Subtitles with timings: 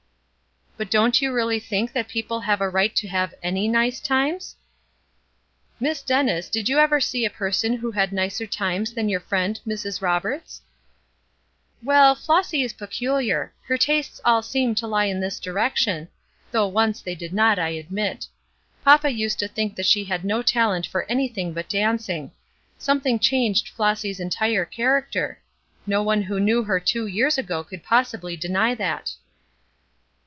[0.77, 4.55] "But don't you really think that people have a right to have any nice times?"
[5.79, 9.59] "Miss Dennis, did you ever see any person who had nicer times than your friend,
[9.67, 10.01] Mrs.
[10.01, 10.63] Roberts?"
[11.83, 16.07] "Well, Flossy is peculiar; her tastes all seem to lie in this direction;
[16.49, 18.25] though once they did not, I admit.
[18.83, 22.31] Papa used to think that she had no talent for anything but dancing.
[22.79, 25.43] Something changed Flossy's entire character.
[25.85, 29.13] No one who knew her two years ago could possibly deny that."